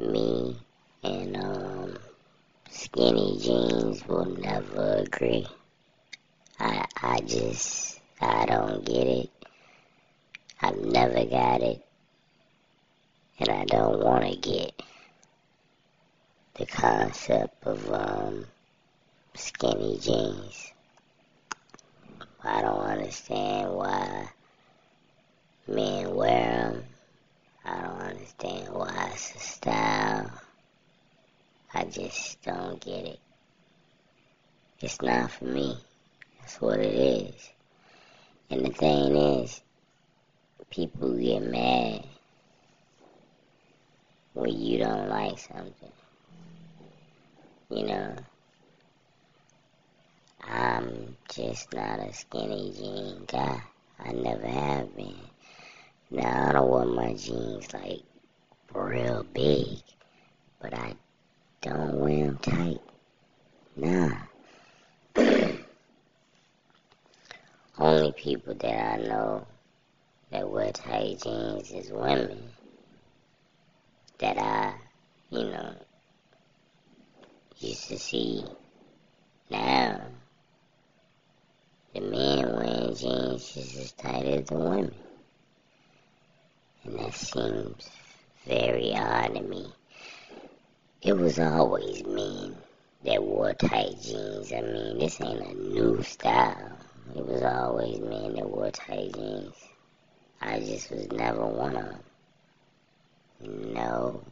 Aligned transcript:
me 0.00 0.56
and 1.02 1.36
um, 1.36 1.98
skinny 2.70 3.38
jeans 3.38 4.06
will 4.08 4.24
never 4.24 5.04
agree. 5.04 5.46
I 6.58 6.86
I 7.02 7.20
just 7.20 8.00
I 8.20 8.46
don't 8.46 8.84
get 8.84 9.06
it. 9.06 9.30
I've 10.62 10.78
never 10.78 11.24
got 11.24 11.62
it, 11.62 11.84
and 13.38 13.48
I 13.48 13.64
don't 13.64 14.02
want 14.02 14.24
to 14.24 14.36
get 14.36 14.82
the 16.54 16.66
concept 16.66 17.66
of 17.66 17.90
um, 17.92 18.46
skinny 19.34 19.98
jeans. 19.98 20.72
I 22.42 22.62
don't 22.62 22.80
understand 22.80 23.74
why 23.74 24.30
men 25.68 26.14
wear 26.14 26.72
them. 26.72 26.84
I 27.64 27.80
don't 27.82 28.00
understand 28.00 28.72
why 28.72 29.12
don't 32.44 32.80
get 32.80 33.04
it. 33.04 33.18
It's 34.80 35.00
not 35.02 35.30
for 35.30 35.44
me. 35.44 35.76
That's 36.40 36.60
what 36.60 36.78
it 36.78 36.94
is. 36.94 37.50
And 38.50 38.64
the 38.64 38.70
thing 38.70 39.16
is, 39.16 39.60
people 40.70 41.12
get 41.18 41.42
mad 41.42 42.04
when 44.34 44.58
you 44.58 44.78
don't 44.78 45.08
like 45.08 45.38
something. 45.38 45.92
You 47.68 47.86
know, 47.86 48.16
I'm 50.42 51.16
just 51.32 51.72
not 51.74 52.00
a 52.00 52.12
skinny 52.12 52.72
jean 52.76 53.24
guy. 53.26 53.62
I 53.98 54.12
never 54.12 54.46
have 54.46 54.96
been. 54.96 55.14
Now, 56.10 56.48
I 56.48 56.52
don't 56.52 56.70
want 56.70 56.94
my 56.94 57.14
jeans 57.14 57.72
like 57.74 58.02
real 58.72 59.24
big, 59.34 59.78
but 60.60 60.74
I 60.74 60.94
don't 61.60 62.00
tight. 62.42 62.80
Nah. 63.76 64.12
Only 67.78 68.12
people 68.12 68.54
that 68.54 68.94
I 68.94 69.02
know 69.02 69.46
that 70.30 70.50
wear 70.50 70.70
tight 70.72 71.20
jeans 71.22 71.70
is 71.70 71.90
women 71.90 72.50
that 74.18 74.38
I, 74.38 74.74
you 75.30 75.44
know, 75.44 75.74
used 77.58 77.88
to 77.88 77.98
see 77.98 78.44
now. 79.50 80.02
The 81.94 82.00
men 82.02 82.52
wearing 82.52 82.94
jeans 82.94 83.52
just 83.52 83.76
as 83.76 83.92
tight 83.92 84.26
as 84.26 84.44
the 84.44 84.54
women. 84.54 84.94
And 86.84 86.98
that 86.98 87.14
seems 87.14 87.90
very 88.46 88.94
odd 88.94 89.34
to 89.34 89.40
me. 89.42 89.72
It 91.02 91.16
was 91.16 91.38
always 91.38 92.04
men 92.04 92.54
that 93.04 93.22
wore 93.22 93.54
tight 93.54 94.02
jeans. 94.02 94.52
I 94.52 94.60
mean, 94.60 94.98
this 94.98 95.18
ain't 95.22 95.40
a 95.40 95.54
new 95.54 96.02
style. 96.02 96.76
It 97.16 97.24
was 97.24 97.42
always 97.42 97.98
men 98.00 98.34
that 98.34 98.50
wore 98.50 98.70
tight 98.70 99.14
jeans. 99.14 99.54
I 100.42 100.60
just 100.60 100.90
was 100.90 101.10
never 101.10 101.46
one 101.46 101.74
of 101.74 101.86
them. 103.40 103.72
No, 103.72 104.22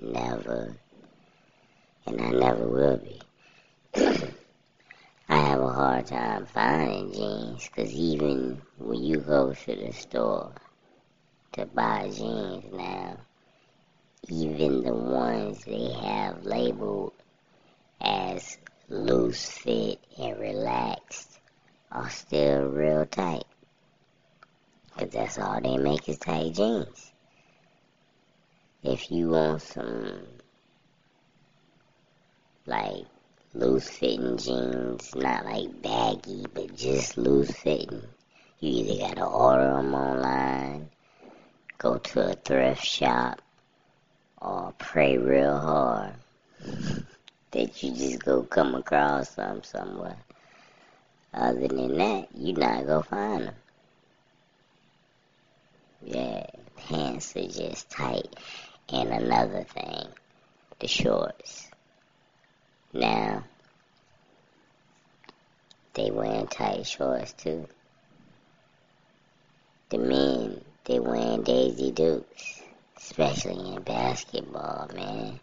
never, 0.00 0.76
and 2.06 2.20
I 2.20 2.30
never 2.30 2.68
will 2.68 2.96
be. 2.98 3.20
I 5.28 5.36
have 5.36 5.60
a 5.60 5.72
hard 5.72 6.06
time 6.06 6.46
finding 6.46 7.12
jeans 7.12 7.68
because 7.68 7.92
even 7.92 8.62
when 8.78 9.02
you 9.02 9.16
go 9.16 9.52
to 9.52 9.74
the 9.74 9.92
store 9.92 10.52
to 11.52 11.66
buy 11.66 12.08
jeans 12.14 12.72
now, 12.72 13.16
even 14.28 14.82
the 14.82 14.94
ones 14.94 15.64
they 15.64 15.92
have 15.92 16.44
labeled 16.44 17.12
as 18.00 18.58
loose 18.88 19.50
fit 19.50 19.98
and 20.18 20.38
relaxed 20.38 21.38
are 21.90 22.10
still 22.10 22.64
real 22.66 23.06
tight. 23.06 23.44
Because 24.94 25.12
that's 25.12 25.38
all 25.38 25.60
they 25.60 25.76
make 25.76 26.08
is 26.08 26.18
tight 26.18 26.54
jeans. 26.54 27.12
If 28.82 29.10
you 29.10 29.30
want 29.30 29.62
some, 29.62 30.22
like, 32.66 33.04
loose 33.54 33.88
fitting 33.88 34.36
jeans, 34.36 35.14
not 35.14 35.44
like 35.44 35.82
baggy, 35.82 36.46
but 36.54 36.76
just 36.76 37.18
loose 37.18 37.50
fitting, 37.50 38.02
you 38.60 38.84
either 38.84 39.08
gotta 39.08 39.24
order 39.24 39.74
them 39.74 39.94
online, 39.94 40.88
go 41.78 41.98
to 41.98 42.30
a 42.30 42.34
thrift 42.34 42.84
shop, 42.84 43.42
or 44.40 44.72
pray 44.78 45.18
real 45.18 45.58
hard 45.58 46.14
that 47.50 47.82
you 47.82 47.92
just 47.92 48.24
go 48.24 48.42
come 48.42 48.74
across 48.74 49.34
some 49.34 49.62
somewhere. 49.62 50.16
Other 51.32 51.68
than 51.68 51.96
that, 51.98 52.28
you 52.34 52.52
not 52.54 52.86
gonna 52.86 53.02
find 53.02 53.42
them. 53.46 53.54
Yeah, 56.02 56.46
pants 56.76 57.36
are 57.36 57.46
just 57.46 57.90
tight. 57.90 58.34
And 58.92 59.10
another 59.10 59.64
thing, 59.64 60.08
the 60.80 60.88
shorts. 60.88 61.68
Now, 62.92 63.44
they 65.94 66.10
wearing 66.10 66.48
tight 66.48 66.86
shorts 66.86 67.32
too. 67.32 67.68
The 69.90 69.98
men, 69.98 70.60
they 70.84 70.98
wearing 70.98 71.42
Daisy 71.42 71.92
Dukes, 71.92 72.59
especially 73.10 73.74
in 73.74 73.82
basketball, 73.82 74.88
man. 74.94 75.40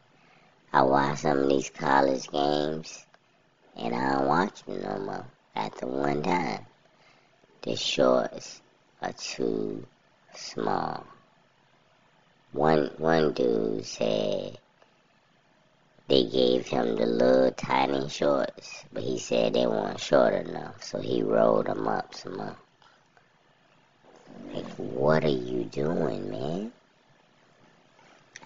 I 0.72 0.84
watch 0.84 1.20
some 1.20 1.40
of 1.40 1.50
these 1.50 1.70
college 1.70 2.30
games, 2.32 3.06
and 3.76 3.94
I 3.94 4.14
don't 4.14 4.28
watch 4.28 4.64
them 4.64 4.82
no 4.82 4.98
more. 5.00 5.26
After 5.54 5.86
one 5.86 6.24
time, 6.24 6.66
the 7.64 7.76
shorts 7.76 8.62
are 9.02 9.12
too 9.12 9.86
small. 10.34 11.06
One 12.54 12.90
one 12.98 13.34
dude 13.34 13.86
said 13.86 14.58
they 16.08 16.24
gave 16.24 16.68
him 16.68 16.96
the 16.96 17.06
little 17.06 17.52
tiny 17.52 18.08
shorts, 18.08 18.86
but 18.94 19.04
he 19.04 19.20
said 19.20 19.54
they 19.54 19.68
weren't 19.68 20.00
short 20.00 20.34
enough, 20.34 20.82
so 20.84 21.02
he 21.02 21.22
rolled 21.22 21.66
them 21.66 21.86
up 21.86 22.16
some 22.16 22.38
more. 22.38 22.56
Like, 24.54 24.72
what 24.78 25.26
are 25.26 25.28
you 25.28 25.66
doing, 25.66 26.30
man? 26.30 26.72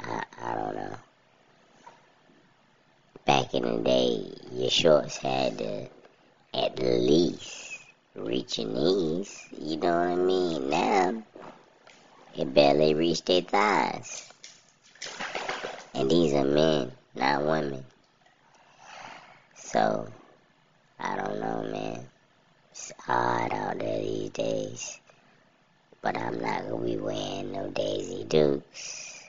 I 0.04 0.24
I 0.42 0.56
don't 0.56 0.76
know. 0.76 0.96
Back 3.26 3.54
in 3.54 3.64
the 3.64 3.78
day, 3.78 4.34
your 4.52 4.70
shorts 4.70 5.18
had 5.18 5.58
to 5.60 5.88
at 6.54 6.80
least 6.80 7.80
reach 8.16 8.58
your 8.58 8.68
knees. 8.68 9.48
You 9.58 9.78
know 9.78 9.88
what 9.88 10.08
I 10.08 10.16
mean? 10.16 10.70
Now, 10.70 11.24
it 12.36 12.54
barely 12.54 12.94
reach 12.94 13.24
their 13.24 13.42
thighs. 13.42 14.28
And 15.94 16.10
these 16.10 16.34
are 16.34 16.46
men, 16.46 16.92
not 17.16 17.46
women. 17.46 17.86
So, 19.56 20.08
I 21.00 21.16
don't 21.16 21.40
know, 21.40 21.64
man. 21.72 22.08
It's 22.72 22.92
odd 23.08 23.54
out 23.54 23.80
there 23.80 24.00
these 24.00 24.30
days. 24.32 25.00
But 26.02 26.18
I'm 26.18 26.42
not 26.42 26.68
gonna 26.68 26.84
be 26.84 26.98
wearing 26.98 27.52
no 27.52 27.70
Daisy 27.70 28.24
Dukes. 28.24 29.21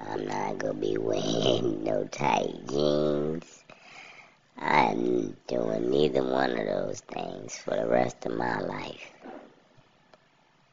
I'm 0.00 0.26
not 0.26 0.58
gonna 0.58 0.74
be 0.74 0.96
wearing 0.96 1.84
no 1.84 2.04
tight 2.04 2.66
jeans. 2.68 3.64
I'm 4.58 5.36
doing 5.46 5.90
neither 5.90 6.22
one 6.22 6.58
of 6.58 6.66
those 6.66 7.00
things 7.00 7.56
for 7.58 7.76
the 7.76 7.86
rest 7.86 8.24
of 8.26 8.32
my 8.32 8.60
life. 8.60 9.10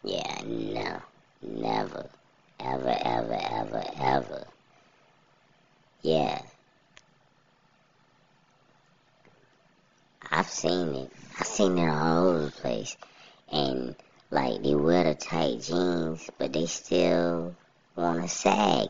Yeah, 0.03 0.41
no. 0.45 1.01
Never. 1.41 2.09
Ever, 2.59 2.97
ever, 3.01 3.39
ever, 3.39 3.83
ever. 3.99 4.47
Yeah. 6.01 6.41
I've 10.31 10.50
seen 10.50 10.95
it. 10.95 11.12
I've 11.39 11.47
seen 11.47 11.77
it 11.77 11.89
all 11.89 12.29
over 12.29 12.45
the 12.45 12.51
place. 12.51 12.97
And 13.51 13.95
like 14.31 14.63
they 14.63 14.75
wear 14.75 15.03
the 15.03 15.15
tight 15.15 15.62
jeans, 15.62 16.29
but 16.38 16.53
they 16.53 16.65
still 16.65 17.56
want 17.97 18.21
to 18.21 18.29
sag. 18.29 18.89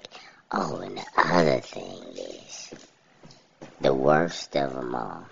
Oh, 0.51 0.77
and 0.77 0.97
the 0.97 1.05
other 1.17 1.59
thing 1.61 2.03
is 2.15 2.73
the 3.79 3.93
worst 3.93 4.55
of 4.55 4.73
them 4.73 4.93
all. 4.93 5.25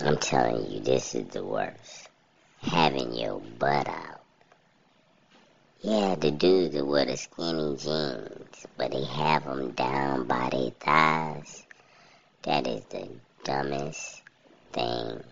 I'm 0.00 0.18
telling 0.18 0.70
you, 0.70 0.80
this 0.80 1.14
is 1.14 1.28
the 1.28 1.44
worst. 1.44 2.08
Having 2.62 3.14
your 3.14 3.40
butt 3.40 3.88
out. 3.88 4.20
Yeah, 5.80 6.16
the 6.16 6.30
dudes 6.30 6.74
that 6.74 6.84
wear 6.84 7.06
the 7.06 7.16
skinny 7.16 7.76
jeans, 7.76 8.66
but 8.76 8.90
they 8.90 9.04
have 9.04 9.44
them 9.44 9.72
down 9.72 10.26
by 10.26 10.48
their 10.50 10.70
thighs. 10.70 11.64
That 12.42 12.66
is 12.66 12.84
the 12.84 13.08
dumbest 13.44 14.22
thing 14.72 15.22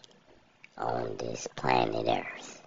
on 0.79 1.17
this 1.19 1.49
planet 1.56 2.06
Earth. 2.09 2.62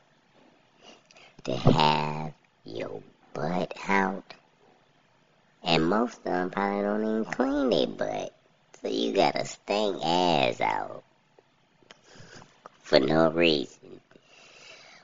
To 1.45 1.56
have 1.56 2.33
your 2.65 3.01
butt 3.39 3.74
out. 3.88 4.33
And 5.63 5.86
most 5.86 6.18
of 6.18 6.24
them 6.24 6.50
probably 6.50 6.81
don't 6.81 7.03
even 7.03 7.25
clean 7.25 7.69
their 7.69 7.88
butt. 7.88 8.36
So 8.81 8.88
you 8.88 9.13
got 9.13 9.36
a 9.36 9.45
stink 9.45 9.97
ass 10.03 10.62
out 10.62 11.03
for 12.81 13.00
no 13.00 13.31
reason. 13.31 14.00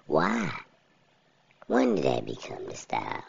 Why? 0.07 0.51
When 1.67 1.95
did 1.95 2.05
that 2.05 2.25
become 2.25 2.65
the 2.67 2.75
style? 2.75 3.23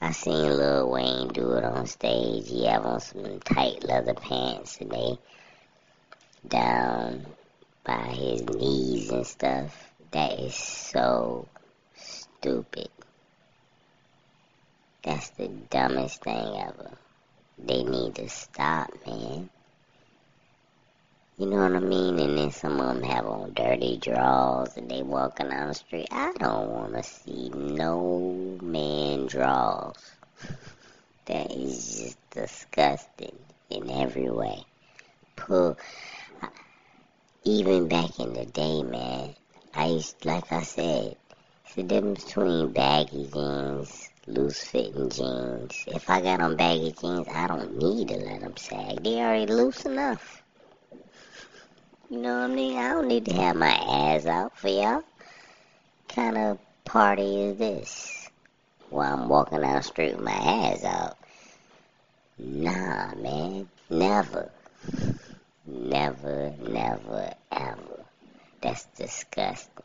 I 0.00 0.12
seen 0.12 0.56
Lil 0.56 0.90
Wayne 0.90 1.28
do 1.28 1.52
it 1.52 1.64
on 1.64 1.86
stage. 1.86 2.48
He 2.48 2.66
have 2.66 2.84
on 2.84 3.00
some 3.00 3.40
tight 3.40 3.84
leather 3.84 4.14
pants 4.14 4.78
and 4.80 4.90
they 4.90 5.18
down 6.46 7.26
by 7.84 8.08
his 8.08 8.42
knees 8.42 9.10
and 9.10 9.26
stuff. 9.26 9.92
That 10.10 10.38
is 10.38 10.54
so 10.54 11.48
stupid. 11.94 12.88
That's 15.06 15.30
the 15.30 15.46
dumbest 15.46 16.24
thing 16.24 16.56
ever. 16.56 16.90
They 17.64 17.84
need 17.84 18.16
to 18.16 18.28
stop, 18.28 18.90
man. 19.06 19.48
You 21.38 21.46
know 21.46 21.58
what 21.58 21.76
I 21.76 21.78
mean? 21.78 22.18
And 22.18 22.36
then 22.36 22.50
some 22.50 22.80
of 22.80 22.92
them 22.92 23.04
have 23.04 23.24
on 23.24 23.52
dirty 23.54 23.98
drawers 23.98 24.76
and 24.76 24.90
they 24.90 25.04
walking 25.04 25.50
down 25.50 25.68
the 25.68 25.74
street. 25.74 26.08
I 26.10 26.32
don't 26.32 26.70
want 26.70 26.94
to 26.94 27.04
see 27.04 27.50
no 27.50 28.58
man 28.60 29.26
drawers. 29.26 29.96
That 31.26 31.52
is 31.52 31.98
just 31.98 32.30
disgusting 32.30 33.36
in 33.70 33.90
every 33.90 34.30
way. 34.30 34.64
Pull. 35.36 35.76
Even 37.44 37.86
back 37.86 38.18
in 38.18 38.32
the 38.32 38.46
day, 38.46 38.82
man, 38.82 39.34
I 39.72 39.86
used, 39.86 40.24
like 40.24 40.52
I 40.52 40.62
said, 40.62 41.16
it's 41.64 41.74
the 41.76 41.82
difference 41.84 42.24
between 42.24 42.72
baggy 42.72 43.28
jeans 43.32 44.10
loose 44.26 44.62
fitting 44.62 45.08
jeans. 45.08 45.84
If 45.86 46.10
I 46.10 46.20
got 46.20 46.40
on 46.40 46.56
baggy 46.56 46.92
jeans, 47.00 47.28
I 47.32 47.46
don't 47.46 47.76
need 47.78 48.08
to 48.08 48.16
let 48.16 48.40
them 48.40 48.56
sag. 48.56 49.02
They 49.02 49.16
already 49.16 49.52
loose 49.52 49.84
enough. 49.84 50.42
You 52.10 52.18
know 52.18 52.40
what 52.40 52.50
I 52.50 52.54
mean? 52.54 52.78
I 52.78 52.90
don't 52.90 53.08
need 53.08 53.24
to 53.26 53.34
have 53.34 53.56
my 53.56 53.72
ass 53.72 54.26
out 54.26 54.56
for 54.56 54.68
y'all. 54.68 55.02
kind 56.08 56.38
of 56.38 56.58
party 56.84 57.42
is 57.42 57.58
this? 57.58 58.30
While 58.90 59.14
I'm 59.14 59.28
walking 59.28 59.60
down 59.60 59.76
the 59.76 59.82
street 59.82 60.14
with 60.14 60.24
my 60.24 60.32
ass 60.32 60.84
out. 60.84 61.16
Nah, 62.38 63.14
man. 63.14 63.68
Never. 63.90 64.50
Never, 65.66 66.54
never, 66.60 67.34
ever. 67.50 68.04
That's 68.60 68.84
disgusting. 68.96 69.82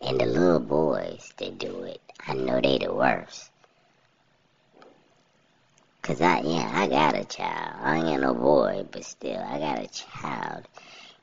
And 0.00 0.18
the 0.18 0.26
little 0.26 0.60
boys 0.60 1.32
that 1.36 1.58
do 1.58 1.82
it, 1.82 2.00
I 2.24 2.34
know 2.34 2.60
they 2.60 2.78
the 2.78 2.94
worst. 2.94 3.50
Cause 6.02 6.20
I, 6.20 6.40
yeah, 6.40 6.70
I 6.72 6.86
got 6.86 7.16
a 7.16 7.24
child. 7.24 7.76
I 7.80 7.96
ain't 7.96 8.22
no 8.22 8.34
boy, 8.34 8.84
but 8.90 9.04
still, 9.04 9.40
I 9.40 9.58
got 9.58 9.78
a 9.78 9.88
child. 9.88 10.68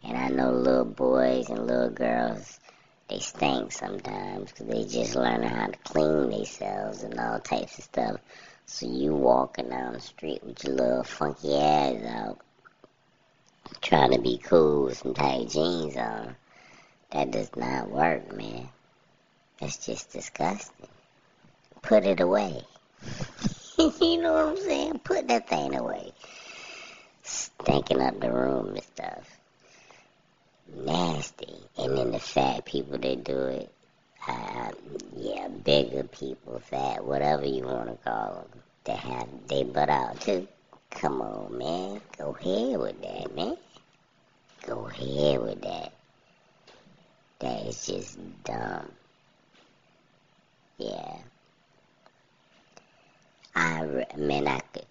And 0.04 0.18
I 0.18 0.30
know 0.30 0.52
little 0.52 0.86
boys 0.86 1.50
and 1.50 1.68
little 1.68 1.90
girls, 1.90 2.60
they 3.10 3.20
stink 3.20 3.72
sometimes 3.72 4.52
because 4.52 4.68
they 4.68 4.86
just 4.86 5.16
learning 5.16 5.50
how 5.50 5.68
to 5.68 5.78
clean 5.80 6.30
themselves 6.30 7.04
and 7.04 7.20
all 7.20 7.40
types 7.40 7.78
of 7.78 7.86
stuff. 7.86 8.20
So 8.66 8.86
you 8.86 9.14
walking 9.14 9.70
down 9.70 9.94
the 9.94 10.00
street 10.00 10.44
with 10.44 10.64
your 10.64 10.76
little 10.76 11.04
funky 11.04 11.58
ass 11.58 12.06
out, 12.06 12.40
trying 13.82 14.12
to 14.12 14.20
be 14.20 14.38
cool 14.38 14.86
with 14.86 14.98
some 14.98 15.14
tight 15.14 15.50
jeans 15.50 15.96
on. 15.98 16.36
That 17.12 17.32
does 17.32 17.56
not 17.56 17.90
work, 17.90 18.36
man. 18.36 18.70
That's 19.70 19.86
just 19.86 20.12
disgusting. 20.12 20.88
Put 21.84 22.04
it 22.04 22.20
away. 22.22 22.64
you 23.78 24.18
know 24.20 24.34
what 24.34 24.46
I'm 24.48 24.58
saying? 24.58 24.98
Put 25.04 25.28
that 25.28 25.48
thing 25.48 25.76
away. 25.76 26.12
Stinking 27.22 28.02
up 28.02 28.20
the 28.20 28.32
room 28.32 28.70
and 28.70 28.84
stuff. 28.84 29.40
Nasty. 30.76 31.54
And 31.78 31.96
then 31.96 32.12
the 32.14 32.20
fat 32.20 32.66
people 32.66 32.98
that 32.98 33.24
do 33.24 33.38
it. 33.38 33.72
Uh, 34.28 34.72
yeah, 35.16 35.48
bigger 35.50 36.02
people, 36.02 36.60
fat, 36.62 37.06
whatever 37.06 37.46
you 37.46 37.62
want 37.62 37.90
to 37.90 38.10
call 38.10 38.48
them, 38.52 38.62
that 38.86 38.98
have 38.98 39.28
they 39.48 39.62
butt 39.66 39.92
out 39.92 40.20
too. 40.20 40.48
Come 40.90 41.22
on, 41.22 41.56
man. 41.56 42.02
Go 42.18 42.36
ahead 42.40 42.80
with 42.80 43.00
that, 43.04 43.36
man. 43.36 43.56
Go 44.66 44.88
ahead 44.88 45.40
with 45.44 45.62
that. 45.62 45.94
That 47.38 47.68
is 47.68 47.86
just 47.86 48.18
dumb. 48.44 48.90
Yeah. 50.80 51.18
I 53.90 54.18
mean, 54.18 54.48
I 54.48 54.60
could, 54.60 54.86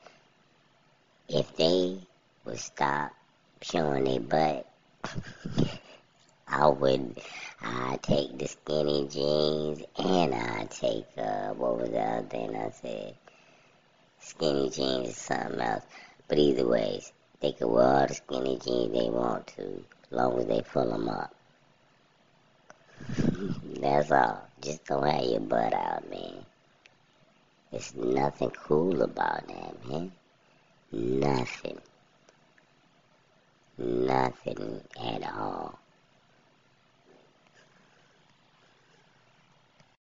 if 1.28 1.56
they 1.56 2.00
would 2.44 2.58
stop 2.58 3.12
showing 3.62 4.04
their 4.04 4.20
butt, 4.20 4.66
I 6.48 6.66
would, 6.66 7.20
I 7.62 7.98
take 8.02 8.38
the 8.38 8.48
skinny 8.48 9.06
jeans 9.08 9.82
and 9.96 10.34
I 10.34 10.64
take, 10.64 11.06
uh, 11.16 11.52
what 11.54 11.78
was 11.78 11.90
the 11.90 12.00
other 12.00 12.26
thing 12.26 12.56
I 12.56 12.70
said? 12.70 13.14
Skinny 14.20 14.70
jeans 14.70 15.10
or 15.10 15.12
something 15.12 15.60
else. 15.60 15.84
But 16.26 16.38
either 16.38 16.66
ways, 16.66 17.12
they 17.40 17.52
can 17.52 17.70
wear 17.70 17.84
all 17.84 18.06
the 18.06 18.14
skinny 18.14 18.58
jeans 18.58 18.92
they 18.92 19.08
want 19.10 19.46
to, 19.58 19.62
as 19.62 20.10
long 20.10 20.38
as 20.40 20.46
they 20.46 20.62
pull 20.62 20.90
them 20.90 21.08
up. 21.08 21.34
That's 23.80 24.10
all. 24.10 24.42
Just 24.60 24.84
don't 24.86 25.06
have 25.06 25.24
your 25.24 25.40
butt 25.40 25.72
out, 25.72 26.10
man. 26.10 26.37
There's 27.70 27.94
nothing 27.94 28.50
cool 28.50 29.02
about 29.02 29.46
that, 29.48 29.86
man. 29.88 30.12
Eh? 30.92 30.96
Nothing. 30.96 31.78
Nothing 33.76 34.80
at 34.98 35.22
all. 35.24 35.78